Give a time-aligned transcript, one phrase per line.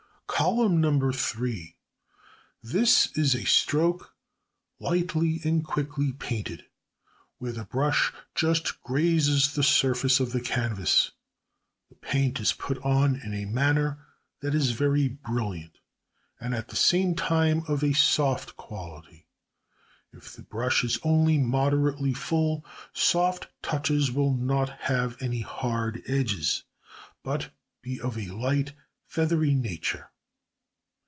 [0.43, 1.11] Column No.
[1.11, 1.75] 3.
[2.63, 4.15] This is a stroke
[4.79, 6.65] lightly and quickly painted,
[7.37, 11.11] where the brush just grazes the surface of the canvas.
[11.89, 14.03] The paint is put on in a manner
[14.39, 15.77] that is very brilliant,
[16.39, 19.27] and at the same time of a soft quality.
[20.11, 26.63] If the brush is only moderately full, such touches will not have any hard edges,
[27.21, 27.51] but
[27.83, 28.71] be of a light,
[29.05, 30.07] feathery nature.